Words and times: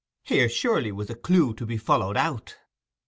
Here, 0.23 0.49
surely, 0.49 0.91
was 0.91 1.11
a 1.11 1.15
clue 1.15 1.53
to 1.53 1.63
be 1.63 1.77
followed 1.77 2.17
out. 2.17 2.57